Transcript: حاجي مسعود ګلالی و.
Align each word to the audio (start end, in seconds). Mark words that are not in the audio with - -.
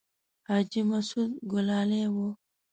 حاجي 0.47 0.81
مسعود 0.89 1.31
ګلالی 1.51 2.03
و. 2.13 2.15